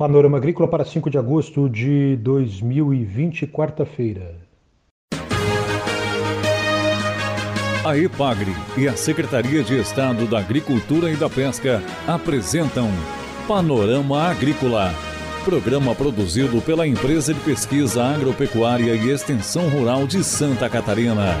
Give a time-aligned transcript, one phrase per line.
[0.00, 4.34] Panorama Agrícola para 5 de agosto de 2020, quarta-feira.
[7.84, 12.88] A EPAGRE e a Secretaria de Estado da Agricultura e da Pesca apresentam
[13.46, 14.90] Panorama Agrícola,
[15.44, 21.36] programa produzido pela Empresa de Pesquisa Agropecuária e Extensão Rural de Santa Catarina.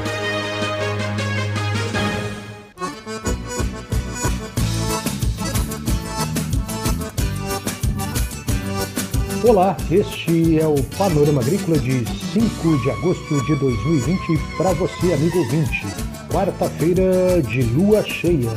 [9.42, 14.20] Olá, este é o Panorama Agrícola de 5 de agosto de 2020
[14.58, 15.86] para você, amigo ouvinte.
[16.30, 18.50] Quarta-feira de lua cheia.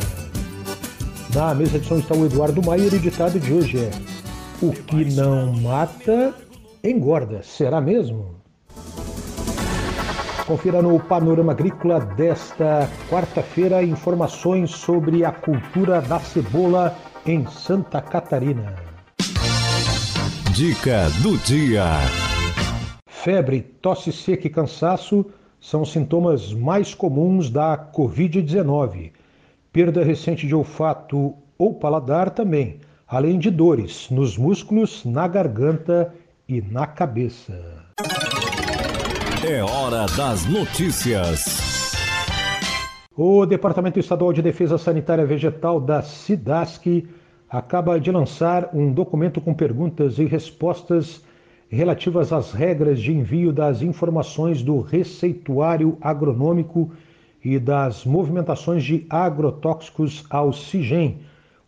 [1.33, 3.91] Na mesa de som está o Eduardo Maier e o ditado de hoje é:
[4.61, 6.35] O que não mata,
[6.83, 7.41] engorda.
[7.43, 8.35] Será mesmo?
[10.45, 16.93] Confira no Panorama Agrícola desta quarta-feira informações sobre a cultura da cebola
[17.25, 18.92] em Santa Catarina.
[20.53, 21.83] Dica do dia.
[23.07, 25.25] Febre, tosse seca e cansaço
[25.59, 29.13] são sintomas mais comuns da Covid-19.
[29.71, 36.13] Perda recente de olfato ou paladar também, além de dores nos músculos, na garganta
[36.47, 37.59] e na cabeça.
[39.43, 41.93] É hora das notícias.
[43.17, 47.07] O Departamento Estadual de Defesa Sanitária Vegetal da SIDASC
[47.53, 51.23] acaba de lançar um documento com perguntas e respostas
[51.69, 56.91] relativas às regras de envio das informações do receituário agronômico
[57.45, 61.19] e das movimentações de agrotóxicos ao CIGEM,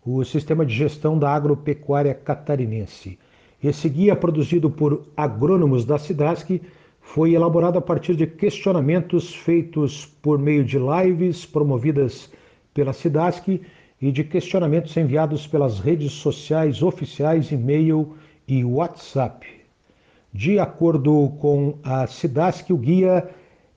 [0.03, 3.19] o Sistema de Gestão da Agropecuária Catarinense.
[3.63, 6.63] Esse guia, produzido por agrônomos da SIDASC,
[6.99, 12.31] foi elaborado a partir de questionamentos feitos por meio de lives promovidas
[12.73, 13.61] pela SIDASC
[14.05, 18.15] e de questionamentos enviados pelas redes sociais oficiais, e-mail
[18.47, 19.47] e WhatsApp.
[20.31, 23.27] De acordo com a SIDASC, o guia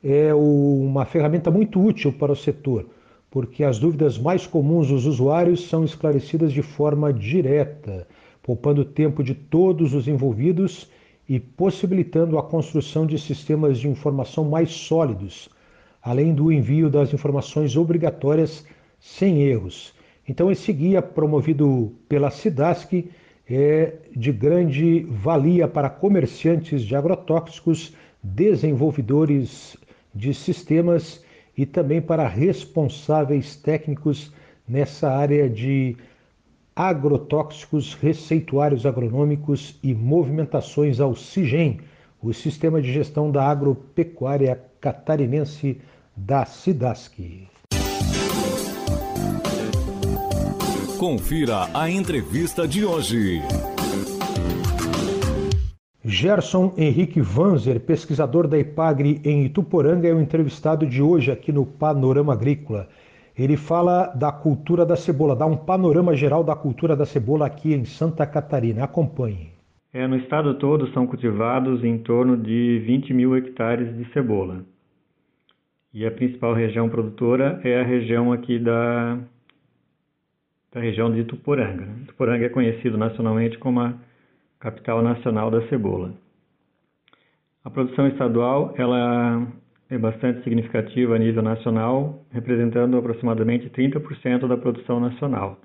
[0.05, 2.91] é uma ferramenta muito útil para o setor,
[3.31, 8.07] porque as dúvidas mais comuns dos usuários são esclarecidas de forma direta,
[8.43, 10.91] poupando tempo de todos os envolvidos
[11.27, 15.49] e possibilitando a construção de sistemas de informação mais sólidos,
[16.03, 18.67] além do envio das informações obrigatórias
[19.01, 19.97] sem erros
[20.29, 23.11] então, esse guia promovido pela SIDASC
[23.49, 29.75] é de grande valia para comerciantes de agrotóxicos, desenvolvedores
[30.15, 31.25] de sistemas
[31.57, 34.31] e também para responsáveis técnicos
[34.69, 35.97] nessa área de
[36.77, 41.81] agrotóxicos, receituários agronômicos e movimentações ao CIGEM,
[42.23, 45.81] o Sistema de Gestão da Agropecuária Catarinense
[46.15, 47.49] da SIDASC.
[50.99, 53.41] Confira a entrevista de hoje.
[56.05, 61.65] Gerson Henrique Vanzer, pesquisador da IPAGRE em Ituporanga, é o entrevistado de hoje aqui no
[61.65, 62.89] Panorama Agrícola.
[63.39, 67.73] Ele fala da cultura da cebola, dá um panorama geral da cultura da cebola aqui
[67.73, 68.83] em Santa Catarina.
[68.83, 69.53] Acompanhe.
[69.95, 74.65] É, no estado todo são cultivados em torno de 20 mil hectares de cebola.
[75.95, 79.17] E a principal região produtora é a região aqui da
[80.73, 81.87] da região de Tuporanga.
[82.07, 83.95] Tuporanga é conhecido nacionalmente como a
[84.61, 86.13] capital nacional da cebola.
[87.65, 89.47] A produção estadual ela
[89.91, 95.59] é bastante significativa a nível nacional, representando aproximadamente 30% da produção nacional.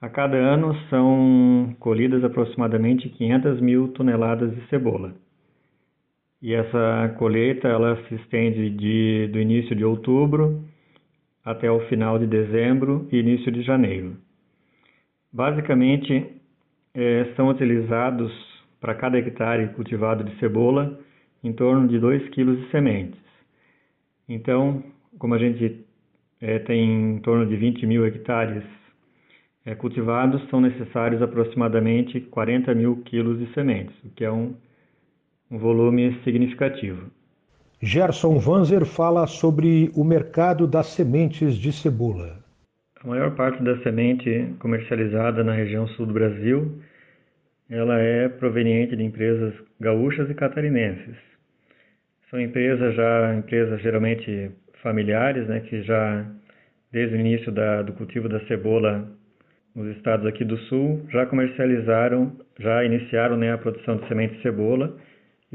[0.00, 5.14] A cada ano são colhidas aproximadamente 500 mil toneladas de cebola.
[6.42, 10.62] E essa colheita ela se estende de, do início de outubro
[11.44, 14.16] até o final de dezembro e início de janeiro.
[15.32, 16.26] Basicamente,
[16.94, 18.32] é, são utilizados
[18.80, 20.98] para cada hectare cultivado de cebola
[21.42, 23.20] em torno de 2 kg de sementes.
[24.28, 24.82] Então,
[25.18, 25.84] como a gente
[26.40, 28.62] é, tem em torno de 20 mil hectares
[29.64, 34.54] é, cultivados, são necessários aproximadamente 40 mil quilos de sementes, o que é um,
[35.50, 37.10] um volume significativo.
[37.82, 42.38] Gerson Vanzer fala sobre o mercado das sementes de cebola.
[43.02, 46.80] A maior parte da semente comercializada na região sul do Brasil,
[47.68, 51.16] ela é proveniente de empresas gaúchas e catarinenses.
[52.30, 54.50] São empresas já empresas geralmente
[54.82, 56.24] familiares, né, que já
[56.90, 59.06] desde o início da, do cultivo da cebola
[59.74, 64.42] nos estados aqui do sul já comercializaram, já iniciaram né, a produção de semente de
[64.42, 64.96] cebola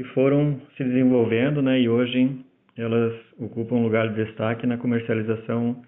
[0.00, 2.40] e foram se desenvolvendo, né, e hoje
[2.74, 5.82] elas ocupam um lugar de destaque na comercialização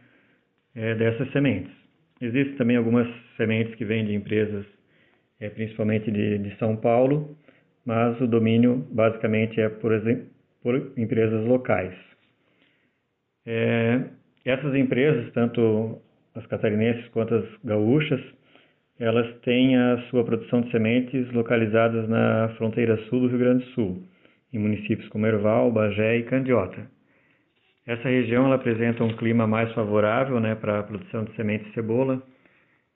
[0.75, 1.73] é, dessas sementes.
[2.21, 4.67] Existem também algumas sementes que vêm de empresas
[5.41, 7.35] é, principalmente de, de São Paulo,
[7.87, 9.91] mas o domínio basicamente é por,
[10.63, 11.95] por empresas locais.
[13.47, 14.03] É,
[14.45, 15.99] essas empresas, tanto
[16.35, 18.21] as catarinenses quanto as gaúchas,
[19.03, 23.71] elas têm a sua produção de sementes localizadas na fronteira sul do Rio Grande do
[23.73, 24.03] Sul,
[24.53, 26.87] em municípios como Erval, Bagé e Candiota.
[27.85, 31.73] Essa região ela apresenta um clima mais favorável né, para a produção de semente de
[31.75, 32.23] cebola,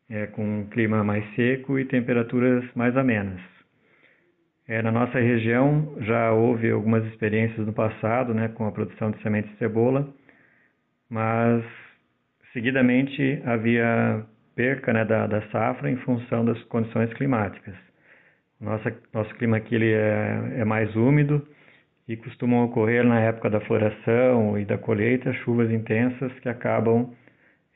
[0.08, 3.40] é, com um clima mais seco e temperaturas mais amenas.
[4.68, 9.20] É, na nossa região já houve algumas experiências no passado né, com a produção de
[9.22, 10.08] sementes de cebola,
[11.10, 11.64] mas
[12.52, 14.24] seguidamente havia
[14.56, 17.74] perca né, da, da safra em função das condições climáticas.
[18.60, 21.46] Nossa, nosso clima aqui ele é, é mais úmido
[22.08, 27.12] e costumam ocorrer na época da floração e da colheita chuvas intensas que acabam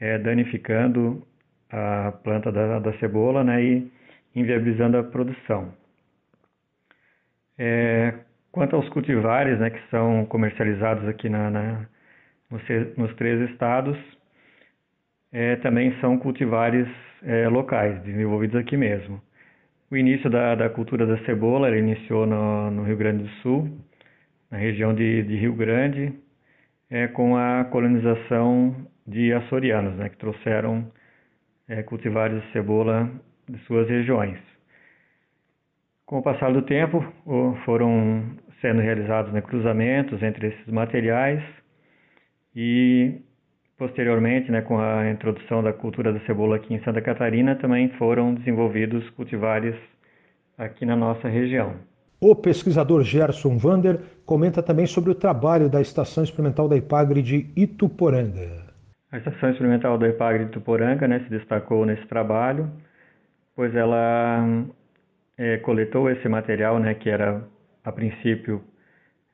[0.00, 1.22] é, danificando
[1.70, 3.92] a planta da, da cebola né, e
[4.34, 5.72] inviabilizando a produção.
[7.58, 8.14] É,
[8.50, 11.86] quanto aos cultivares né, que são comercializados aqui na, na
[12.50, 12.62] nos,
[12.96, 13.96] nos, três estados,
[15.32, 16.88] é, também são cultivares
[17.22, 19.20] é, locais, desenvolvidos aqui mesmo.
[19.90, 23.68] O início da, da cultura da cebola ele iniciou no, no Rio Grande do Sul,
[24.50, 26.12] na região de, de Rio Grande,
[26.90, 28.74] é, com a colonização
[29.06, 30.90] de açorianos, né, que trouxeram
[31.68, 33.10] é, cultivares de cebola
[33.48, 34.38] de suas regiões.
[36.06, 37.04] Com o passar do tempo,
[37.64, 41.40] foram sendo realizados né, cruzamentos entre esses materiais
[42.54, 43.20] e,
[43.80, 48.34] posteriormente, né, com a introdução da cultura da cebola aqui em Santa Catarina, também foram
[48.34, 49.74] desenvolvidos cultivares
[50.58, 51.76] aqui na nossa região.
[52.20, 57.50] O pesquisador Gerson Vander comenta também sobre o trabalho da Estação Experimental da IPAGRE de
[57.56, 58.66] Ituporanga.
[59.10, 62.70] A Estação Experimental da IPAGRE de Ituporanga né, se destacou nesse trabalho,
[63.56, 64.46] pois ela
[65.38, 67.42] é, coletou esse material, né, que era
[67.82, 68.62] a princípio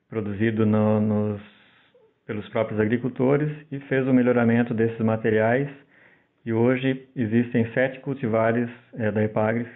[0.09, 1.56] produzido no, nos,
[2.27, 5.69] pelos próprios agricultores, e fez o melhoramento desses materiais.
[6.45, 9.67] E hoje existem sete cultivares é, da IPAGRE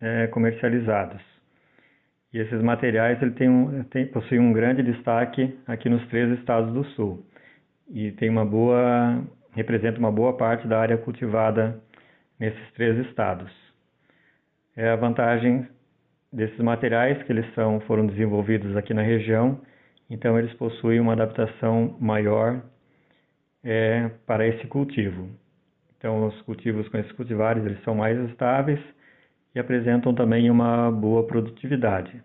[0.00, 1.20] é, comercializados.
[2.32, 6.72] E esses materiais ele tem um, tem, possuem um grande destaque aqui nos três estados
[6.72, 7.24] do sul
[7.90, 9.22] e tem uma boa
[9.52, 11.78] representa uma boa parte da área cultivada
[12.40, 13.52] nesses três estados.
[14.74, 15.68] É a vantagem
[16.32, 19.60] desses materiais que eles são foram desenvolvidos aqui na região,
[20.12, 22.62] então eles possuem uma adaptação maior
[23.64, 25.28] é, para esse cultivo.
[25.96, 28.78] Então os cultivos com esses cultivares eles são mais estáveis
[29.54, 32.22] e apresentam também uma boa produtividade.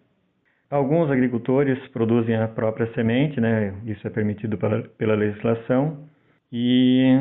[0.69, 3.74] Alguns agricultores produzem a própria semente, né?
[3.86, 6.06] isso é permitido pela, pela legislação,
[6.51, 7.18] e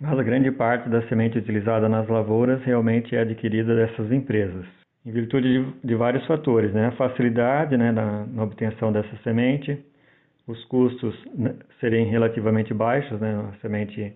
[0.00, 4.64] mas a grande parte da semente utilizada nas lavouras realmente é adquirida dessas empresas,
[5.04, 6.86] em virtude de, de vários fatores, né?
[6.86, 9.78] a facilidade né, na, na, obtenção dessa semente,
[10.48, 13.34] os custos né, serem relativamente baixos, né?
[13.52, 14.14] a semente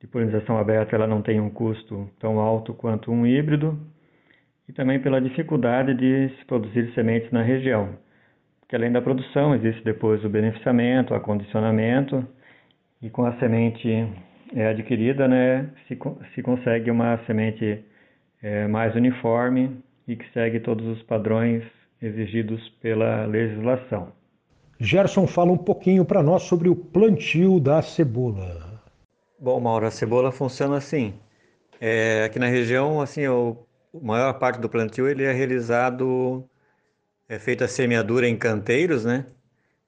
[0.00, 3.76] de polinização aberta ela não tem um custo tão alto quanto um híbrido,
[4.68, 7.96] e também pela dificuldade de se produzir sementes na região.
[8.60, 12.24] Porque além da produção, existe depois o beneficiamento, o acondicionamento,
[13.02, 13.88] e com a semente
[14.54, 15.98] é, adquirida, né, se,
[16.34, 17.84] se consegue uma semente
[18.42, 21.64] é, mais uniforme e que segue todos os padrões
[22.00, 24.17] exigidos pela legislação.
[24.80, 28.80] Gerson fala um pouquinho para nós sobre o plantio da cebola.
[29.38, 31.14] Bom, Mauro, a cebola funciona assim.
[31.80, 33.56] É, aqui na região, assim, o
[33.94, 36.48] a maior parte do plantio ele é realizado,
[37.28, 39.26] é feita a semeadura em canteiros, né?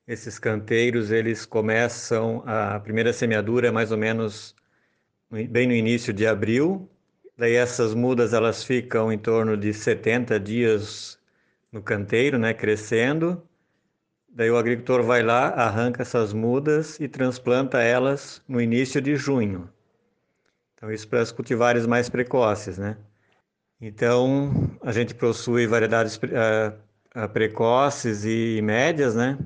[0.07, 4.57] Esses canteiros eles começam a primeira semeadura mais ou menos
[5.31, 6.89] bem no início de abril.
[7.37, 11.19] Daí essas mudas elas ficam em torno de 70 dias
[11.71, 13.43] no canteiro, né, crescendo.
[14.33, 19.69] Daí o agricultor vai lá, arranca essas mudas e transplanta elas no início de junho.
[20.75, 22.97] Então isso para os cultivares mais precoces, né?
[23.81, 29.39] Então, a gente possui variedades uh, precoces e médias, né?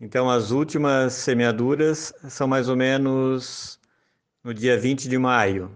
[0.00, 3.78] Então, as últimas semeaduras são mais ou menos
[4.42, 5.70] no dia 20 de maio.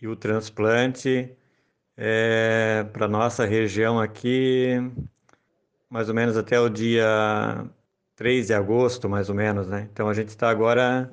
[0.00, 1.30] E o transplante
[1.96, 4.76] é, para nossa região aqui,
[5.90, 7.64] mais ou menos até o dia
[8.16, 9.88] 3 de agosto, mais ou menos, né?
[9.92, 11.10] Então, a gente está agora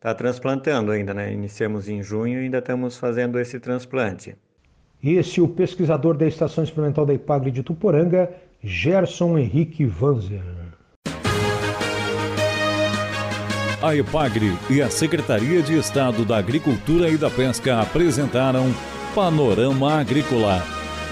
[0.00, 1.32] tá transplantando ainda, né?
[1.32, 4.36] Iniciamos em junho e ainda estamos fazendo esse transplante.
[5.02, 8.30] Esse é o pesquisador da Estação Experimental da IPAGRE de Tuporanga,
[8.62, 10.42] Gerson Henrique Vanzer.
[13.82, 18.64] A IPAGRE e a Secretaria de Estado da Agricultura e da Pesca apresentaram
[19.14, 20.73] Panorama Agrícola